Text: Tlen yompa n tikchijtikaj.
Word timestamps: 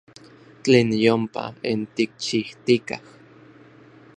Tlen 0.63 0.89
yompa 1.03 1.43
n 1.77 1.79
tikchijtikaj. 1.95 3.03